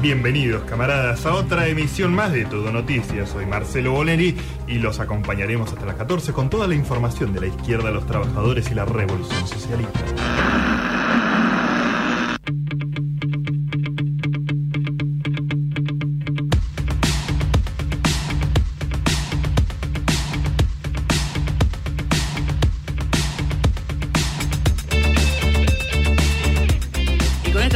[0.00, 3.30] Bienvenidos camaradas a otra emisión más de Todo Noticias.
[3.30, 4.36] Soy Marcelo Boleri
[4.68, 8.70] y los acompañaremos hasta las 14 con toda la información de la izquierda, los trabajadores
[8.70, 9.98] y la revolución socialista.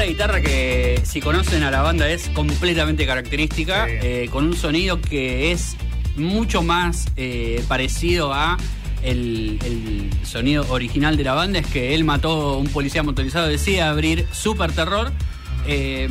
[0.05, 3.93] Guitarra que si conocen a la banda es completamente característica, Sí.
[4.03, 5.77] eh, con un sonido que es
[6.17, 8.57] mucho más eh, parecido a
[9.03, 13.49] el, el sonido original de la banda, es que él mató a un policía motorizado,
[13.49, 15.11] decía abrir Super Terror.
[15.67, 16.09] Eh,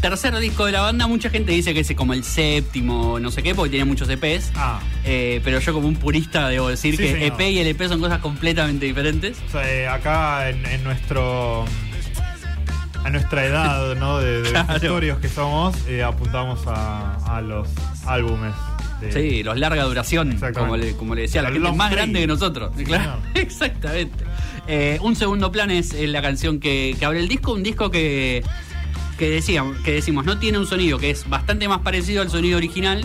[0.00, 3.42] tercer disco de la banda, mucha gente dice que es como el séptimo, no sé
[3.42, 4.52] qué, porque tiene muchos EPs.
[4.54, 7.40] Ah, Eh, pero yo como un purista debo decir Sí, que señor.
[7.40, 9.38] EP y LP son cosas completamente diferentes.
[9.48, 11.64] o sea, eh, acá en, en nuestro.
[13.06, 14.18] A nuestra edad, ¿no?
[14.18, 14.74] De, de Claro.
[14.74, 17.68] historios que somos, eh, apuntamos a, a los
[18.04, 18.52] álbumes.
[19.00, 21.98] De, Sí, los larga duración, como le, como le decía la gente más play.
[21.98, 22.72] grande que nosotros.
[22.76, 24.24] Sí, Claro, exactamente.
[24.66, 28.42] Eh, un segundo plan es la canción que, que abre el disco, un disco que,
[29.18, 32.56] que, decíamos, que decimos no tiene un sonido que es bastante más parecido al sonido
[32.56, 33.04] original,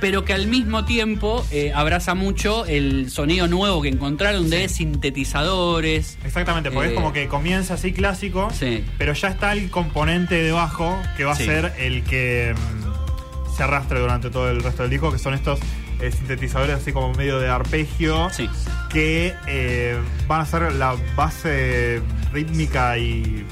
[0.00, 6.18] pero que al mismo tiempo eh, abraza mucho el sonido nuevo que encontraron de sintetizadores.
[6.24, 8.84] Exactamente, porque Eh, es como que comienza así clásico, Sí.
[8.98, 11.42] pero ya está el componente debajo que va Sí.
[11.44, 15.34] a ser el que mm, se arrastre durante todo el resto del disco, que son
[15.34, 15.58] estos
[16.00, 18.48] eh, sintetizadores así como medio de arpegio, Sí.
[18.88, 22.00] que eh, van a ser la base
[22.32, 23.44] rítmica y,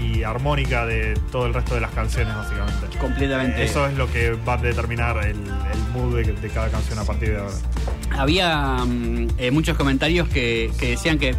[0.00, 2.98] y armónica de todo el resto de las canciones, básicamente.
[2.98, 3.64] Completamente.
[3.64, 7.04] Eso es lo que va a determinar el, el mood de, de cada canción a
[7.04, 7.54] partir de ahora.
[8.10, 11.34] Había mm, eh, muchos comentarios que, que decían que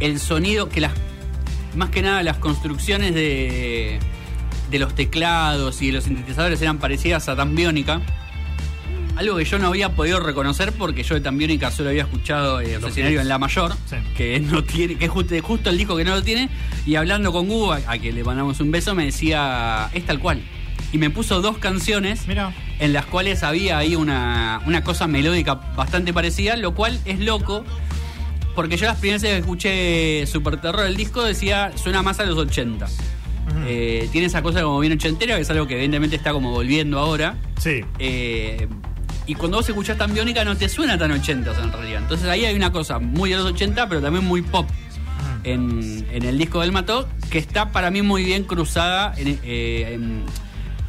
[0.00, 0.92] el sonido, que las
[1.76, 3.98] más que nada las construcciones de,
[4.70, 8.00] de los teclados y de los sintetizadores eran parecidas a Tambiónica.
[9.16, 12.78] Algo que yo no había podido reconocer porque yo de Tambiónica solo había escuchado eh,
[12.96, 13.96] en La Mayor, Sí.
[14.16, 16.48] que no tiene, que es justo, justo el disco que no lo tiene.
[16.84, 20.18] Y hablando con Hugo, a, a quien le mandamos un beso, me decía, es tal
[20.20, 20.42] cual.
[20.92, 25.54] Y me puso dos canciones Mira, en las cuales había ahí una, una cosa melódica
[25.54, 27.64] bastante parecida, lo cual es loco,
[28.54, 32.24] porque yo las primeras veces que escuché Super Terror, el disco decía, suena más a
[32.24, 32.86] los 80.
[33.66, 36.98] Eh, tiene esa cosa como bien ochentera, que es algo que evidentemente está como volviendo
[36.98, 37.36] ahora.
[37.58, 37.80] sí.
[37.98, 38.66] Eh,
[39.26, 42.02] y cuando vos escuchás tan biónica no te suena tan 80 en realidad.
[42.02, 44.68] Entonces ahí hay una cosa muy de los 80, pero también muy pop
[45.44, 49.90] en, en el disco del Mató, que está para mí muy bien cruzada en, eh,
[49.94, 50.24] en-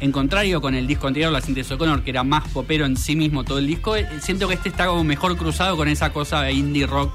[0.00, 3.16] en contrario con el disco anterior, La Síntesis O'Connor, que era más popero en sí
[3.16, 3.96] mismo todo el disco.
[3.96, 7.12] eh, Siento que este está como mejor cruzado con esa cosa de indie rock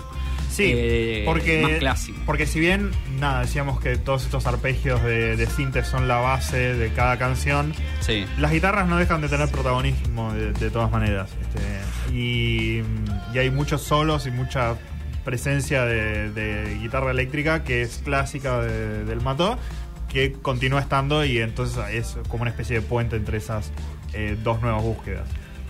[0.56, 2.20] Sí, eh, porque, más clásico.
[2.26, 6.76] porque si bien, nada, decíamos que todos estos arpegios de, de sintes son la base
[6.76, 8.26] de cada canción, Sí.
[8.38, 11.30] las guitarras no dejan de tener protagonismo de, de todas maneras.
[11.42, 12.84] este, y,
[13.34, 14.76] y hay muchos solos y mucha
[15.26, 19.58] presencia de, de guitarra eléctrica que es clásica de- del Mató,
[20.10, 23.72] que continúa estando y entonces es como una especie de puente entre esas
[24.14, 25.24] eh, dos nuevas búsquedas.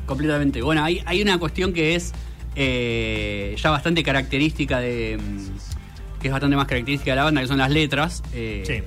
[0.06, 0.62] Completamente.
[0.62, 2.12] Bueno, hay, hay una cuestión que es
[2.56, 5.18] eh, ya bastante característica de.
[5.22, 8.24] mm, que es bastante más característica de la banda, que son las letras.
[8.34, 8.82] Eh, Sí.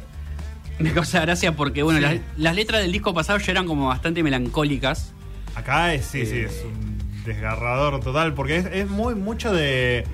[0.78, 2.04] Me causa gracia porque, bueno, Sí.
[2.04, 5.12] las, las letras del disco pasado ya eran como bastante melancólicas.
[5.54, 6.44] Acá es, sí, sí, Eh.
[6.46, 10.04] es un desgarrador total, porque es, es muy mucho de,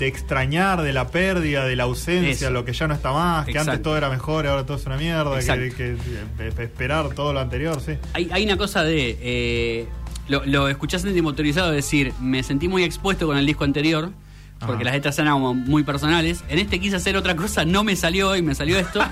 [0.00, 2.50] de extrañar, de la pérdida, de la ausencia, Eso.
[2.50, 4.96] lo que ya no está más, que antes todo era mejor, ahora todo es una
[4.96, 7.92] mierda, que- que esperar todo lo anterior, sí.
[8.12, 9.86] Hay, hay una cosa de.
[10.30, 14.10] Lo, lo escuchás en motorizado decir, me sentí muy expuesto con el disco anterior,
[14.58, 14.84] porque Ajá.
[14.84, 16.44] las letras eran como muy personales.
[16.48, 19.00] En este quise hacer otra cosa, no me salió y me salió esto.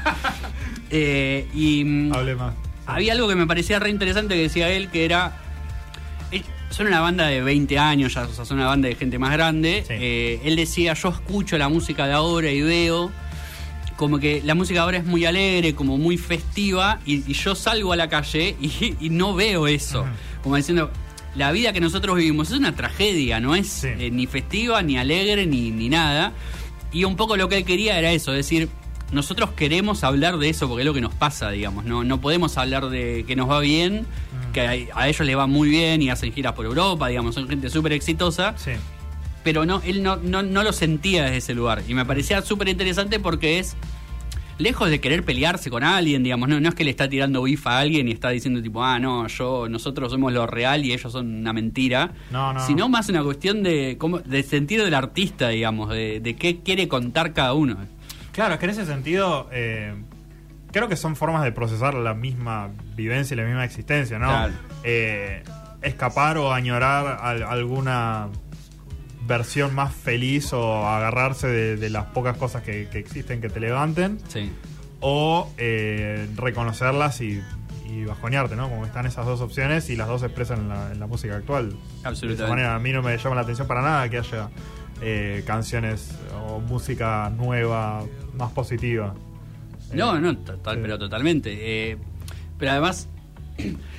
[0.91, 1.85] Eh, y.
[1.85, 2.55] mm, Hable más.
[2.87, 5.37] Había algo que me parecía re interesante que decía él, que era.
[6.71, 9.31] Son una banda de 20 años, ya, o sea, son una banda de gente más
[9.33, 9.85] grande.
[9.87, 9.93] Sí.
[9.99, 13.11] Eh, él decía, yo escucho la música de ahora y veo
[13.97, 17.55] como que la música de ahora es muy alegre, como muy festiva, y, y yo
[17.55, 20.07] salgo a la calle y, y no veo eso.
[20.43, 20.91] Como diciendo,
[21.37, 23.89] la vida que nosotros vivimos es una tragedia, no es Sí.
[23.89, 26.33] eh, ni festiva, ni alegre, ni, ni nada.
[26.93, 28.69] Y un poco lo que él quería era eso, es decir,
[29.13, 31.85] nosotros queremos hablar de eso porque es lo que nos pasa, digamos.
[31.85, 34.07] No, no podemos hablar de que nos va bien,
[34.53, 37.49] que a, a ellos les va muy bien y hacen giras por Europa, digamos, son
[37.49, 38.73] gente súper exitosa, Sí.
[39.45, 41.83] pero no, él no, no, no lo sentía desde ese lugar.
[41.89, 43.77] Y me parecía súper interesante porque es,
[44.59, 47.77] lejos de querer pelearse con alguien, digamos, no, no es que le está tirando bifa
[47.77, 51.11] a alguien y está diciendo tipo, ah, no, yo, nosotros somos lo real y ellos
[51.13, 52.13] son una mentira.
[52.31, 52.61] No, no.
[52.67, 56.89] Sino más una cuestión de, cómo, de sentido del artista, digamos, de, de qué quiere
[56.89, 57.77] contar cada uno.
[58.33, 59.95] Claro, es que en ese sentido, eh,
[60.73, 64.27] creo que son formas de procesar la misma vivencia y la misma existencia, ¿no?
[64.29, 64.53] Claro.
[64.85, 65.43] Eh,
[65.83, 68.29] escapar o añorar al- alguna
[69.29, 73.61] versión más feliz o agarrarse de, de las pocas cosas que, que existen que te
[73.61, 74.51] levanten Sí.
[75.01, 77.41] o eh, reconocerlas y,
[77.89, 78.69] y bajonearte, ¿no?
[78.69, 81.37] Como están esas dos opciones y las dos se expresan en la, en la música
[81.37, 81.77] actual.
[82.05, 82.27] Absolutamente.
[82.27, 84.49] De esa manera, a mí no me llama la atención para nada que haya
[85.03, 86.11] eh, canciones
[86.47, 88.03] o música nueva,
[88.35, 89.15] más positiva.
[89.93, 90.81] No, Eh, no, total, sí.
[90.83, 91.91] pero totalmente.
[91.93, 91.97] Eh,
[92.59, 93.09] pero además,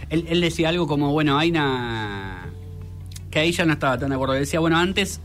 [0.10, 2.46] él, él decía algo como, bueno, hay una...
[3.32, 4.34] Que ahí ya no estaba tan de acuerdo.
[4.34, 5.22] Decía, bueno, antes,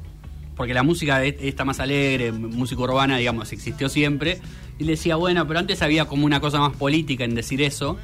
[0.57, 4.41] porque la música esta más alegre, música urbana, digamos, existió siempre.
[4.79, 7.97] Y decía, bueno, pero antes había como una cosa más política en decir eso.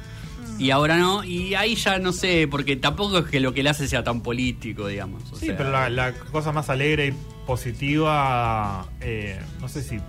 [0.57, 3.67] Y ahora no, y ahí ya no sé, porque tampoco es que lo que él
[3.67, 5.23] hace sea tan político, digamos.
[5.31, 7.13] o Sí, sea, pero la, la cosa más alegre y
[7.47, 9.99] positiva, eh, no sé si...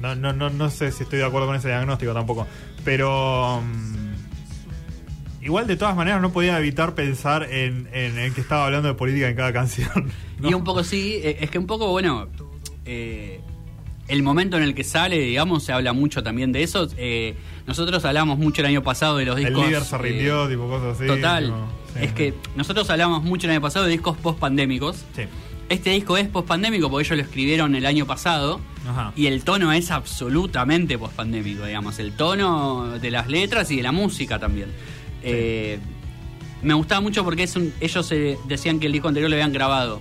[0.00, 2.46] No, no, no, no sé si estoy de acuerdo con ese diagnóstico tampoco.
[2.84, 3.62] Pero...
[3.62, 3.99] mm,
[5.42, 8.94] igual de todas maneras no podía evitar pensar en, en, en que estaba hablando de
[8.94, 10.10] política en cada canción.
[10.38, 10.50] ¿no?
[10.50, 12.28] Y un poco sí, eh, es que un poco, bueno,
[12.84, 13.40] eh,
[14.08, 16.88] el momento en el que sale, digamos, se habla mucho también de eso.
[16.96, 17.34] Eh,
[17.66, 19.66] nosotros hablamos mucho el año pasado de los El discos.
[19.66, 21.06] líder se eh, rindió, tipo cosas así.
[21.06, 21.44] total.
[21.44, 21.56] tipo,
[21.94, 22.04] sí.
[22.04, 25.04] Es que nosotros hablamos mucho el año pasado de discos post-pandémicos.
[25.14, 25.22] Sí.
[25.68, 28.60] Este disco es post-pandémico porque ellos lo escribieron el año pasado.
[28.88, 29.12] Ajá.
[29.14, 32.00] Y el tono es absolutamente post-pandémico, digamos.
[32.00, 34.70] El tono de las letras y de la música también.
[35.22, 35.78] Eh,
[36.62, 39.52] me gustaba mucho porque es un- ellos eh, decían que el disco anterior lo habían
[39.52, 40.00] grabado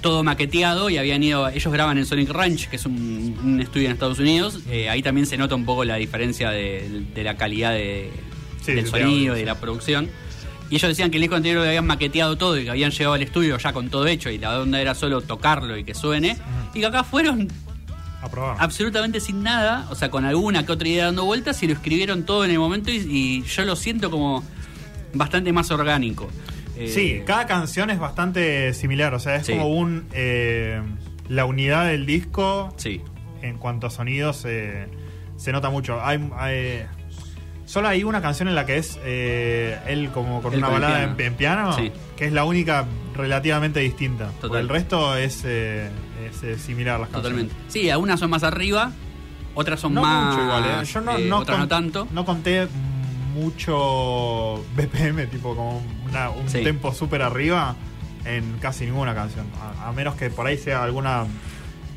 [0.00, 1.48] todo maqueteado y habían ido.
[1.48, 4.60] Ellos graban en Sonic Ranch, que es un, un estudio en Estados Unidos.
[4.68, 8.10] Eh, ahí también se nota un poco la diferencia de, de la calidad de,
[8.64, 10.08] Sí, del sonido de la producción.
[10.70, 13.12] Y ellos decían que el disco anterior lo habían maqueteado todo y que habían llegado
[13.14, 16.36] al estudio ya con todo hecho y la onda era solo tocarlo y que suene.
[16.74, 17.46] Y que acá fueron
[18.22, 18.56] Aprobar.
[18.60, 22.24] absolutamente sin nada, o sea, con alguna que otra idea dando vueltas y lo escribieron
[22.24, 24.44] todo en el momento y, y yo lo siento como
[25.12, 26.28] bastante más orgánico.
[26.76, 29.52] Eh, Sí, cada canción es bastante similar, o sea, es Sí.
[29.52, 30.06] como un...
[30.12, 30.80] eh,
[31.28, 33.00] la unidad del disco Sí,
[33.42, 34.86] en cuanto a sonidos eh,
[35.36, 36.00] se nota mucho.
[36.04, 36.84] Hay, hay-
[37.64, 40.74] solo hay una canción en la que es eh, él como con Él una con
[40.80, 41.14] balada piano.
[41.18, 41.92] en, en piano, Sí.
[42.16, 44.30] que es la única relativamente distinta.
[44.42, 45.90] El resto es, eh,
[46.28, 47.48] es, eh, similar las canciones.
[47.48, 47.54] totalmente.
[47.72, 48.90] Sí, algunas son más arriba,
[49.54, 50.34] otras son No más.
[50.34, 50.84] mucho igual, ¿eh?
[50.84, 52.08] Yo no, eh, no otras no tanto.
[52.10, 52.68] no conté
[53.34, 56.62] mucho BPM, tipo como una- un Sí.
[56.62, 57.74] tempo súper arriba
[58.24, 59.46] en casi ninguna canción.
[59.60, 61.24] A, a menos que por ahí sea alguna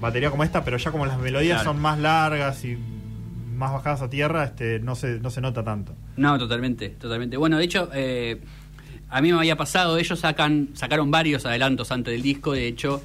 [0.01, 1.71] batería como esta, pero ya como las melodías Claro.
[1.73, 2.77] son más largas y
[3.55, 5.93] más bajadas a tierra, este no se, no se nota tanto.
[6.17, 7.37] No, totalmente, totalmente.
[7.37, 8.41] Bueno, de hecho, eh,
[9.09, 13.01] a mí me había pasado, ellos sacan, sacaron varios adelantos antes del disco, de hecho,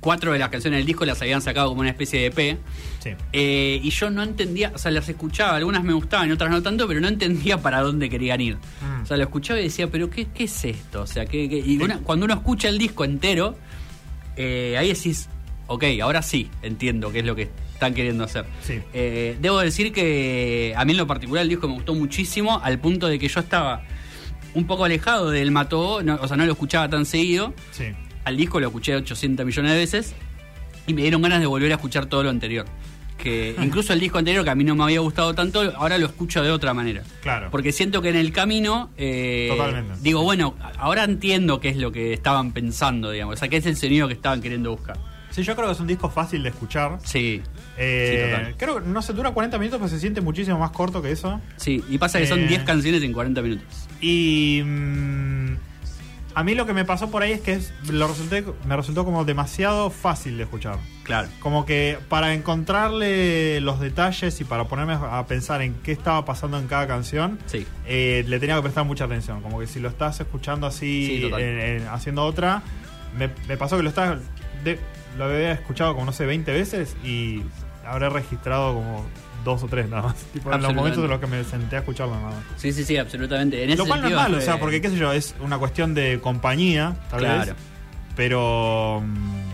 [0.00, 2.58] cuatro de las canciones del disco las habían sacado como una especie de EP.
[3.00, 3.10] Sí.
[3.32, 6.86] Eh, y yo no entendía, o sea, las escuchaba, algunas me gustaban otras no tanto,
[6.86, 8.56] pero no entendía para dónde querían ir.
[8.56, 9.02] Mm.
[9.02, 11.02] O sea, lo escuchaba y decía, pero ¿qué, qué es esto?
[11.02, 11.58] O sea, ¿qué, qué?
[11.58, 13.56] Y una- cuando uno escucha el disco entero,
[14.36, 15.28] eh, ahí decís,
[15.66, 17.48] ok, ahora sí entiendo qué es lo que
[17.78, 18.44] están queriendo hacer.
[18.62, 18.80] Sí.
[18.92, 22.78] Eh, debo decir que a mí en lo particular el disco me gustó muchísimo, al
[22.80, 23.82] punto de que yo estaba
[24.54, 27.54] un poco alejado del Mató, no- o sea, no lo escuchaba tan seguido.
[27.70, 27.84] Sí.
[28.24, 30.14] Al disco lo escuché 800 millones de veces
[30.88, 32.66] y me dieron ganas de volver a escuchar todo lo anterior.
[33.16, 36.06] Que incluso el disco anterior, que a mí no me había gustado tanto, ahora lo
[36.06, 37.02] escucho de otra manera.
[37.22, 37.48] Claro.
[37.52, 38.90] Porque siento que en el camino.
[38.96, 39.94] eh, Totalmente.
[40.02, 43.34] Digo, bueno, ahora entiendo qué es lo que estaban pensando, digamos.
[43.34, 44.98] O sea, qué es el sonido que estaban queriendo buscar.
[45.30, 46.98] Sí, yo creo que es un disco fácil de escuchar.
[47.04, 47.42] Sí.
[47.76, 48.54] Eh, Sí, total.
[48.56, 51.40] creo que no se dura 40 minutos, pero se siente muchísimo más corto que eso.
[51.56, 52.46] Sí, y pasa que son Eh.
[52.48, 53.66] 10 canciones en 40 minutos.
[54.00, 55.54] Y mm,
[56.34, 59.04] a mí lo que me pasó por ahí es que es- lo resulté, me resultó
[59.04, 60.76] como demasiado fácil de escuchar.
[61.04, 61.28] Claro.
[61.40, 66.58] Como que para encontrarle los detalles y para ponerme a pensar en qué estaba pasando
[66.58, 67.66] en cada canción, Sí.
[67.86, 69.40] eh, le tenía que prestar mucha atención.
[69.42, 71.40] Como que si lo estás escuchando así, Sí, total.
[71.42, 72.62] en- en- haciendo otra,
[73.16, 74.18] me, me pasó que lo estás
[74.64, 74.78] de-
[75.16, 77.42] lo había escuchado como no sé 20 veces y
[77.86, 79.06] habré registrado como
[79.44, 80.16] dos o tres nada más.
[80.32, 82.44] Tipo, en los momentos en los que me senté a escucharlo nada más.
[82.56, 83.62] Sí, sí, sí, absolutamente.
[83.64, 85.34] En ese Lo cual no es malo, o sea, eh, porque qué sé yo, es
[85.40, 87.46] una cuestión de compañía, tal Claro.
[87.46, 87.54] vez.
[88.16, 89.02] Pero.
[89.04, 89.48] mm,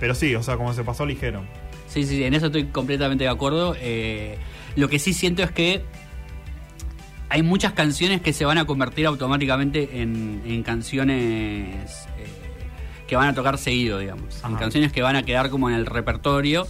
[0.00, 1.42] Pero sí, o sea, como se pasó ligero.
[1.88, 3.76] Sí, sí, sí, en eso estoy completamente de acuerdo.
[3.80, 4.36] Eh,
[4.76, 5.84] lo que sí siento es que
[7.28, 12.26] hay muchas canciones que se van a convertir automáticamente en, en canciones eh,
[13.12, 14.38] que van a tocar seguido, digamos.
[14.38, 14.58] En Ajá.
[14.58, 16.66] canciones que van a quedar como en el repertorio.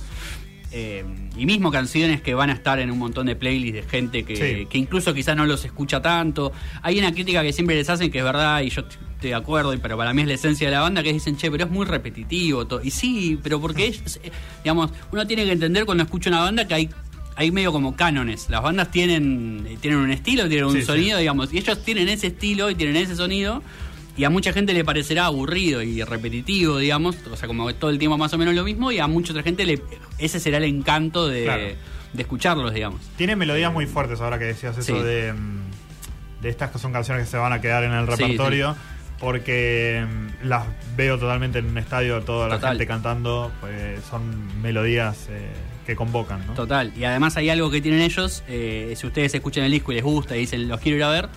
[0.74, 1.04] eh,
[1.36, 4.36] y mismo canciones que van a estar en un montón de playlists de gente que,
[4.36, 4.66] Sí.
[4.70, 6.50] que incluso quizás no los escucha tanto.
[6.80, 9.74] Hay una crítica que siempre les hacen que es verdad y yo estoy de acuerdo,
[9.74, 11.70] y- pero para mí es la esencia de la banda que dicen, che, pero es
[11.70, 12.66] muy repetitivo.
[12.66, 12.80] to-".
[12.82, 14.32] Y sí, pero porque es, eh,
[14.64, 16.88] digamos, uno tiene que entender cuando escucha una banda que hay
[17.36, 18.48] hay medio como cánones.
[18.50, 20.86] Las bandas tienen, eh, tienen un estilo, tienen un Sí, sí.
[20.86, 23.62] sonido, digamos, y ellos tienen ese estilo y tienen ese sonido.
[24.16, 27.98] Y a mucha gente le parecerá aburrido y repetitivo, digamos, o sea, como todo el
[27.98, 29.80] tiempo más o menos lo mismo, y a mucha otra gente le,
[30.18, 31.62] ese será el encanto de, Claro.
[32.12, 33.00] de escucharlos, digamos.
[33.16, 35.02] Tiene melodías muy fuertes ahora que decías eso Sí.
[35.02, 38.10] de, mm, de estas que son canciones que se van a quedar en el Sí,
[38.22, 38.76] repertorio.
[39.18, 40.64] Porque mm, las
[40.96, 42.70] veo totalmente en un estadio, toda la Total.
[42.72, 45.48] gente cantando, pues son melodías eh,
[45.86, 46.54] que convocan, ¿no?
[46.54, 46.92] Total.
[46.98, 50.04] Y además hay algo que tienen ellos, eh, si ustedes escuchan el disco y les
[50.04, 51.28] gusta y dicen los quiero ir a ver,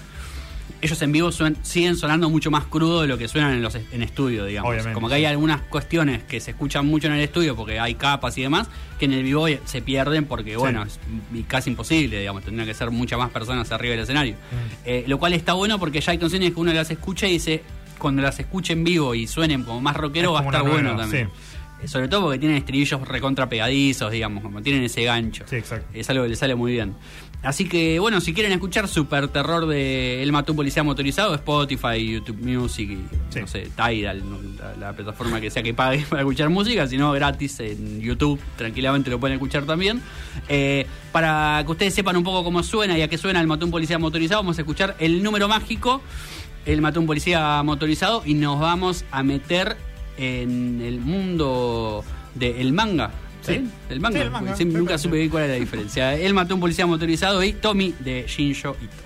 [0.82, 3.76] ellos en vivo suen- siguen sonando mucho más crudo de lo que suenan en los
[3.76, 4.70] en estudio, digamos.
[4.70, 7.96] Obviamente, Como que hay algunas cuestiones que se escuchan mucho en el estudio porque hay
[7.96, 8.68] capas y demás,
[9.00, 11.00] que en el vivo se pierden porque, bueno, es
[11.48, 14.34] casi imposible, digamos, tendría que ser muchas más personas arriba del escenario.
[14.34, 14.72] Mm.
[14.86, 17.64] Eh, lo cual está bueno porque ya hay canciones que uno las escucha y dice,
[17.98, 20.96] cuando las escuche en vivo y suenen como más rockero, Es va a estar bueno
[20.98, 21.28] también.
[21.28, 21.30] Eh,
[21.86, 25.44] Sobre todo porque tienen estribillos recontra pegadizos, digamos, como tienen ese gancho.
[25.48, 25.86] Sí, exacto.
[25.94, 26.96] Es algo que le sale muy bien.
[27.44, 32.40] Así que, bueno, si quieren escuchar Super Terror de El Mató Policía Motorizado, Spotify, YouTube
[32.42, 32.98] Music y,
[33.30, 33.40] Sí.
[33.42, 34.24] no sé, Tidal,
[34.58, 38.40] la, la plataforma que sea que pague para escuchar música, si no, gratis en YouTube,
[38.58, 40.02] tranquilamente lo pueden escuchar también.
[40.50, 43.70] Eh, para que ustedes sepan un poco cómo suena y a qué suena El Mató
[43.70, 46.02] Policía Motorizado, vamos a escuchar el número mágico,
[46.66, 49.78] El Mató Policía Motorizado, y nos vamos a meter
[50.18, 52.04] en el mundo
[52.34, 53.12] del manga.
[53.42, 53.54] ¿Sí?
[53.56, 53.70] Sí.
[53.90, 54.18] El manga.
[54.20, 56.16] Sí, el manga, siempre- nunca supe cuál era la diferencia.
[56.16, 59.05] Él mató a un policía motorizado y Tommy de Shinjo Ito.